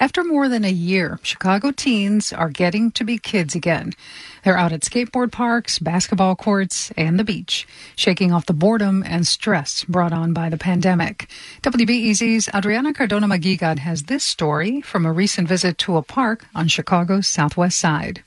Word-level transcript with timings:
After 0.00 0.24
more 0.24 0.48
than 0.48 0.64
a 0.64 0.70
year, 0.70 1.20
Chicago 1.22 1.72
teens 1.72 2.32
are 2.32 2.48
getting 2.48 2.90
to 2.92 3.04
be 3.04 3.18
kids 3.18 3.54
again. 3.54 3.92
They're 4.42 4.56
out 4.56 4.72
at 4.72 4.80
skateboard 4.80 5.30
parks, 5.30 5.78
basketball 5.78 6.36
courts, 6.36 6.90
and 6.96 7.18
the 7.18 7.24
beach, 7.24 7.68
shaking 7.96 8.32
off 8.32 8.46
the 8.46 8.54
boredom 8.54 9.04
and 9.06 9.26
stress 9.26 9.84
brought 9.84 10.14
on 10.14 10.32
by 10.32 10.48
the 10.48 10.56
pandemic. 10.56 11.28
WBEZ's 11.60 12.48
Adriana 12.54 12.94
Cardona 12.94 13.28
Maguigad 13.28 13.80
has 13.80 14.04
this 14.04 14.24
story 14.24 14.80
from 14.80 15.04
a 15.04 15.12
recent 15.12 15.46
visit 15.46 15.76
to 15.76 15.98
a 15.98 16.02
park 16.02 16.46
on 16.54 16.66
Chicago's 16.66 17.26
southwest 17.26 17.78
side. 17.78 18.22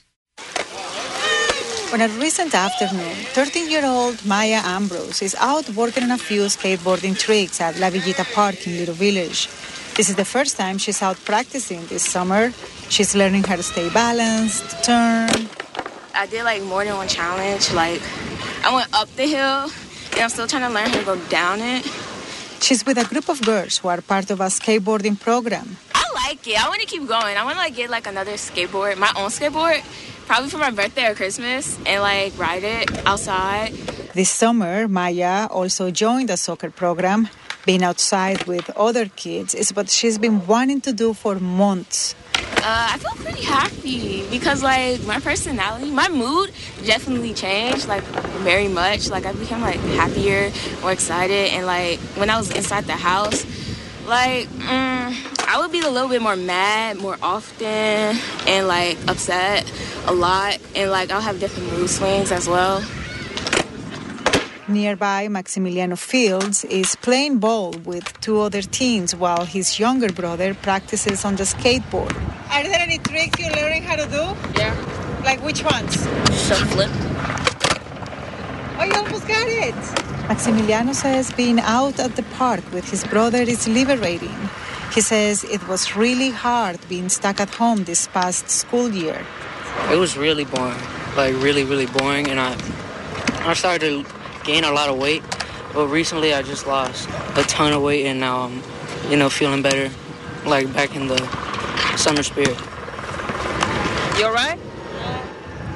On 1.92 2.02
a 2.02 2.08
recent 2.20 2.54
afternoon, 2.54 3.16
13 3.34 3.72
year 3.72 3.84
old 3.84 4.24
Maya 4.28 4.62
Ambrose 4.64 5.24
is 5.24 5.36
out 5.40 5.68
working 5.72 6.04
on 6.04 6.12
a 6.12 6.20
few 6.20 6.42
skateboarding 6.44 7.18
tricks 7.18 7.60
at 7.60 7.80
La 7.80 7.90
Villita 7.90 8.32
Park 8.32 8.68
in 8.68 8.78
Little 8.78 8.94
Village. 8.94 9.50
This 9.96 10.10
is 10.10 10.16
the 10.16 10.26
first 10.26 10.58
time 10.58 10.80
she's 10.80 11.04
out 11.04 11.18
practicing 11.24 11.86
this 11.86 12.04
summer. 12.04 12.52
She's 12.90 13.14
learning 13.14 13.44
how 13.44 13.58
to 13.58 13.62
stay 13.62 13.90
balanced, 13.90 14.84
turn. 14.84 15.30
I 16.16 16.26
did 16.26 16.44
like 16.44 16.64
more 16.64 16.84
than 16.84 16.96
one 16.98 17.08
challenge. 17.08 17.72
Like 17.74 18.02
I 18.66 18.74
went 18.74 18.92
up 18.92 19.08
the 19.16 19.28
hill 19.28 19.70
and 20.14 20.20
I'm 20.20 20.30
still 20.30 20.48
trying 20.48 20.64
to 20.64 20.74
learn 20.74 20.90
how 20.90 20.98
to 20.98 21.06
go 21.06 21.16
down 21.30 21.60
it. 21.62 21.86
She's 22.60 22.84
with 22.84 22.98
a 22.98 23.06
group 23.06 23.30
of 23.30 23.40
girls 23.46 23.78
who 23.78 23.88
are 23.90 24.02
part 24.02 24.32
of 24.32 24.42
a 24.42 24.46
skateboarding 24.46 25.20
program. 25.20 25.78
I 25.94 26.04
like 26.26 26.48
it. 26.48 26.58
I 26.58 26.68
want 26.70 26.82
to 26.82 26.88
keep 26.88 27.08
going. 27.08 27.38
I 27.38 27.44
want 27.44 27.58
to 27.58 27.62
like 27.62 27.76
get 27.76 27.92
like 27.92 28.08
another 28.08 28.34
skateboard, 28.34 28.98
my 28.98 29.14
own 29.16 29.30
skateboard, 29.30 29.86
probably 30.26 30.50
for 30.50 30.58
my 30.58 30.72
birthday 30.72 31.06
or 31.06 31.14
Christmas, 31.14 31.78
and 31.86 32.02
like 32.02 32.34
ride 32.40 32.64
it 32.64 33.06
outside. 33.06 33.74
This 34.16 34.32
summer, 34.32 34.88
Maya 34.88 35.48
also 35.52 35.92
joined 35.92 36.32
a 36.32 36.38
soccer 36.38 36.72
program 36.72 37.30
being 37.66 37.84
outside 37.84 38.44
with 38.46 38.70
other 38.76 39.06
kids 39.08 39.56
is 39.56 39.76
what 39.76 39.90
she's 39.90 40.18
been 40.18 40.46
wanting 40.48 40.82
to 40.82 40.94
do 40.94 41.14
for 41.14 41.40
months. 41.40 42.16
Uh, 42.36 42.92
I 42.94 42.98
feel 42.98 43.12
pretty 43.24 43.44
happy 43.44 44.26
because 44.30 44.64
like 44.64 45.04
my 45.04 45.20
personality, 45.20 45.92
my 45.92 46.08
mood 46.10 46.52
definitely 46.86 47.34
changed 47.34 47.88
like 47.88 48.04
very 48.44 48.68
much. 48.68 49.10
Like 49.10 49.26
I 49.26 49.34
became 49.34 49.62
like 49.62 49.80
happier, 50.00 50.52
more 50.82 50.92
excited, 50.92 51.52
and 51.54 51.66
like 51.66 52.00
when 52.16 52.30
I 52.30 52.38
was 52.38 52.52
inside 52.52 52.86
the 52.86 52.94
house, 52.94 53.46
like 54.08 54.48
mm, 54.48 55.14
I 55.48 55.60
would 55.60 55.72
be 55.72 55.82
a 55.82 55.90
little 55.90 56.10
bit 56.10 56.22
more 56.22 56.38
mad 56.38 56.98
more 56.98 57.18
often 57.22 58.18
and 58.48 58.68
like 58.68 58.98
upset 59.08 59.70
a 60.08 60.14
lot, 60.14 60.58
and 60.76 60.90
like 60.90 61.12
I'll 61.12 61.22
have 61.22 61.40
different 61.40 61.70
mood 61.74 61.90
swings 61.90 62.32
as 62.32 62.48
well. 62.48 62.82
Nearby, 64.68 65.28
Maximiliano 65.28 65.98
Fields 65.98 66.64
is 66.64 66.96
playing 66.96 67.40
ball 67.40 67.72
with 67.84 68.18
two 68.22 68.40
other 68.40 68.62
teens 68.62 69.14
while 69.14 69.44
his 69.44 69.78
younger 69.78 70.08
brother 70.10 70.54
practices 70.54 71.26
on 71.26 71.36
the 71.36 71.44
skateboard. 71.44 72.16
Are 72.50 72.64
there 72.64 72.80
any 72.80 72.98
tricks 73.00 73.38
you're 73.40 73.52
learning 73.52 73.84
how 73.84 73.98
to 73.98 74.06
do? 74.06 74.24
Yeah. 74.58 74.74
Like 75.26 75.44
which 75.44 75.64
ones? 75.66 76.00
Some 76.32 76.66
flip. 76.70 76.90
Oh, 78.80 78.86
you 78.86 78.94
almost 78.94 79.28
got 79.28 79.48
it. 79.48 79.76
Maximiliano 80.30 80.96
says 80.96 81.34
being 81.34 81.60
out 81.60 82.00
at 82.00 82.16
the 82.16 82.24
park 82.38 82.64
with 82.72 82.90
his 82.90 83.04
brother 83.04 83.42
is 83.42 83.68
liberating. 83.68 84.38
He 84.94 85.02
says 85.02 85.44
it 85.44 85.68
was 85.68 85.98
really 85.98 86.30
hard 86.30 86.80
being 86.88 87.10
stuck 87.10 87.42
at 87.42 87.50
home 87.50 87.84
this 87.84 88.08
past 88.08 88.50
school 88.50 88.90
year. 88.90 89.26
It 89.92 89.98
was 89.98 90.16
really 90.16 90.46
boring, 90.46 90.80
like 91.18 91.36
really, 91.44 91.66
really 91.66 91.88
boring, 91.88 92.30
and 92.30 92.40
I, 92.40 92.56
I 93.46 93.54
started 93.56 94.06
to 94.44 94.52
gain 94.52 94.64
a 94.64 94.72
lot 94.72 94.90
of 94.90 94.98
weight. 94.98 95.24
But 95.74 95.88
recently, 95.88 96.34
I 96.34 96.42
just 96.42 96.68
lost 96.68 97.10
a 97.36 97.44
ton 97.44 97.74
of 97.74 97.82
weight, 97.82 98.06
and 98.06 98.20
now 98.20 98.42
I'm, 98.42 98.62
you 99.10 99.18
know, 99.18 99.30
feeling 99.30 99.62
better, 99.62 99.90
like 100.46 100.72
back 100.74 100.96
in 100.96 101.08
the 101.08 101.18
summer 101.98 102.24
spirit. 102.24 102.58
You 104.18 104.26
alright? 104.26 104.60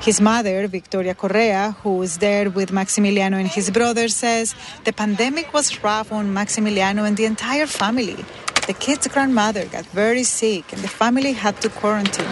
His 0.02 0.22
mother, 0.22 0.68
Victoria 0.68 1.16
Correa, 1.16 1.76
who 1.82 1.98
was 1.98 2.20
there 2.20 2.50
with 2.50 2.72
Maximiliano 2.72 3.34
and 3.34 3.48
his 3.48 3.72
brother, 3.72 4.08
says 4.08 4.56
the 4.84 4.94
pandemic 4.94 5.52
was 5.54 5.84
rough 5.84 6.12
on 6.12 6.34
Maximiliano 6.34 7.06
and 7.06 7.18
the 7.18 7.26
entire 7.26 7.66
family. 7.66 8.24
The 8.68 8.74
kid's 8.74 9.08
grandmother 9.08 9.66
got 9.66 9.86
very 9.88 10.24
sick 10.24 10.72
and 10.72 10.82
the 10.82 10.88
family 10.88 11.34
had 11.34 11.60
to 11.62 11.70
quarantine. 11.70 12.28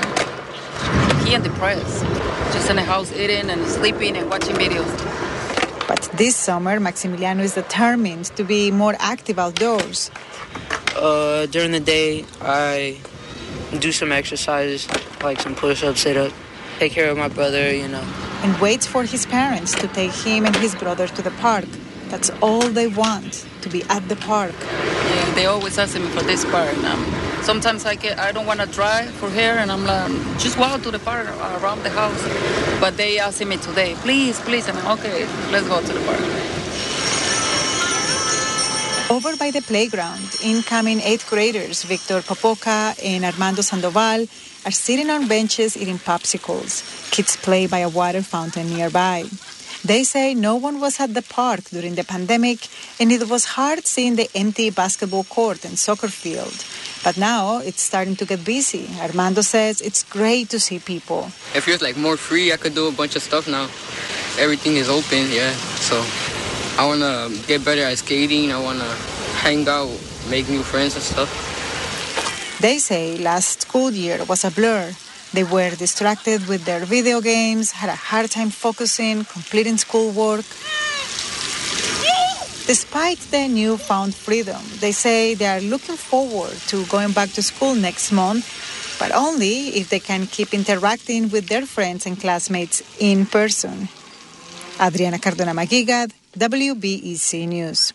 He 1.25 1.33
and 1.33 1.43
depressed. 1.43 2.05
Just 2.53 2.69
in 2.69 2.75
the 2.75 2.83
house 2.83 3.11
eating 3.11 3.49
and 3.49 3.65
sleeping 3.65 4.15
and 4.15 4.29
watching 4.29 4.55
videos. 4.55 5.24
But 5.87 6.09
this 6.13 6.35
summer, 6.35 6.79
Maximiliano 6.79 7.41
is 7.41 7.53
determined 7.53 8.25
to 8.37 8.43
be 8.43 8.71
more 8.71 8.95
active 8.99 9.37
outdoors. 9.37 10.11
Uh, 10.95 11.45
during 11.47 11.71
the 11.71 11.79
day, 11.79 12.25
I 12.41 12.97
do 13.79 13.91
some 13.91 14.11
exercises, 14.11 14.87
like 15.21 15.39
some 15.41 15.55
push-ups, 15.55 16.01
sit-up, 16.01 16.31
take 16.79 16.91
care 16.91 17.09
of 17.09 17.17
my 17.17 17.27
brother, 17.27 17.73
you 17.73 17.87
know. 17.87 18.03
And 18.43 18.59
waits 18.59 18.87
for 18.87 19.03
his 19.03 19.25
parents 19.25 19.73
to 19.75 19.87
take 19.89 20.11
him 20.11 20.45
and 20.45 20.55
his 20.55 20.75
brother 20.75 21.07
to 21.07 21.21
the 21.21 21.31
park. 21.31 21.65
That's 22.07 22.29
all 22.41 22.61
they 22.61 22.87
want, 22.87 23.45
to 23.61 23.69
be 23.69 23.83
at 23.89 24.07
the 24.09 24.15
park. 24.15 24.55
Yeah, 24.61 25.33
they 25.35 25.45
always 25.45 25.77
ask 25.77 25.95
me 25.95 26.07
for 26.07 26.23
this 26.23 26.45
part. 26.45 26.77
Um, 26.85 27.03
sometimes 27.45 27.85
I 27.85 27.93
get, 27.93 28.17
I 28.17 28.31
don't 28.31 28.47
want 28.47 28.59
to 28.59 28.65
drive 28.65 29.09
for 29.11 29.29
here, 29.29 29.55
and 29.61 29.71
I'm 29.71 29.85
like, 29.85 30.11
just 30.39 30.57
walk 30.57 30.81
to 30.81 30.91
the 30.91 30.99
park 30.99 31.27
around 31.61 31.83
the 31.83 31.91
house. 31.91 32.21
But 32.81 32.97
they 32.97 33.19
asked 33.19 33.45
me 33.45 33.57
today, 33.57 33.93
please, 34.01 34.39
please, 34.41 34.67
and 34.67 34.77
I'm 34.79 34.97
okay. 34.97 35.27
Let's 35.51 35.67
go 35.67 35.79
to 35.79 35.93
the 35.93 36.03
park. 36.09 36.21
Over 39.11 39.37
by 39.37 39.51
the 39.51 39.61
playground, 39.61 40.35
incoming 40.43 40.99
eighth 41.01 41.29
graders 41.29 41.83
Victor 41.83 42.23
Popoca 42.23 42.95
and 43.03 43.23
Armando 43.23 43.61
Sandoval 43.61 44.25
are 44.65 44.71
sitting 44.71 45.11
on 45.11 45.27
benches 45.27 45.77
eating 45.77 45.99
popsicles. 45.99 46.81
Kids 47.11 47.37
play 47.37 47.67
by 47.67 47.79
a 47.79 47.89
water 47.89 48.23
fountain 48.23 48.67
nearby. 48.73 49.23
They 49.85 50.03
say 50.03 50.33
no 50.33 50.55
one 50.55 50.79
was 50.79 50.99
at 50.99 51.13
the 51.13 51.21
park 51.21 51.65
during 51.65 51.93
the 51.93 52.03
pandemic, 52.03 52.67
and 52.99 53.11
it 53.11 53.29
was 53.29 53.45
hard 53.45 53.85
seeing 53.85 54.15
the 54.15 54.27
empty 54.33 54.71
basketball 54.71 55.25
court 55.25 55.63
and 55.63 55.77
soccer 55.77 56.07
field. 56.07 56.65
But 57.05 57.17
now 57.17 57.59
it's 57.59 57.83
starting 57.83 58.15
to 58.15 58.25
get 58.25 58.43
busy. 58.43 58.89
Armando 58.99 59.41
says 59.41 59.79
it's 59.79 60.01
great 60.01 60.49
to 60.49 60.59
see 60.59 60.79
people. 60.79 61.29
It 61.53 61.61
feels 61.61 61.79
like 61.79 61.97
more 61.97 62.17
free. 62.17 62.51
I 62.51 62.57
could 62.57 62.73
do 62.73 62.87
a 62.87 62.91
bunch 62.91 63.15
of 63.15 63.21
stuff 63.21 63.47
now. 63.47 63.69
Everything 64.41 64.75
is 64.75 64.89
open, 64.89 65.29
yeah. 65.29 65.53
So 65.85 66.01
I 66.81 66.87
want 66.87 67.01
to 67.05 67.47
get 67.47 67.63
better 67.63 67.83
at 67.83 67.99
skating. 67.99 68.51
I 68.51 68.59
want 68.59 68.79
to 68.79 68.89
hang 69.45 69.69
out, 69.69 69.93
make 70.31 70.49
new 70.49 70.63
friends 70.63 70.95
and 70.95 71.03
stuff. 71.03 71.29
They 72.59 72.79
say 72.79 73.19
last 73.19 73.61
school 73.61 73.91
year 73.91 74.25
was 74.25 74.43
a 74.43 74.49
blur. 74.49 74.91
They 75.31 75.43
were 75.43 75.75
distracted 75.75 76.47
with 76.47 76.65
their 76.65 76.85
video 76.85 77.21
games, 77.21 77.71
had 77.71 77.89
a 77.89 77.95
hard 78.09 78.31
time 78.31 78.49
focusing, 78.49 79.25
completing 79.25 79.77
schoolwork. 79.77 80.45
Despite 82.67 83.19
their 83.29 83.47
newfound 83.47 84.15
freedom, 84.15 84.61
they 84.79 84.91
say 84.91 85.35
they 85.35 85.45
are 85.45 85.61
looking 85.61 85.97
forward 85.97 86.57
to 86.67 86.83
going 86.87 87.11
back 87.11 87.29
to 87.33 87.43
school 87.43 87.75
next 87.75 88.11
month, 88.11 88.49
but 88.97 89.11
only 89.11 89.77
if 89.77 89.89
they 89.89 89.99
can 89.99 90.25
keep 90.25 90.51
interacting 90.51 91.29
with 91.29 91.47
their 91.47 91.67
friends 91.67 92.07
and 92.07 92.19
classmates 92.19 92.81
in 92.99 93.27
person. 93.27 93.87
Adriana 94.81 95.19
Cardona 95.19 95.53
Maguigad, 95.53 96.11
WBEZ 96.37 97.47
News. 97.47 97.93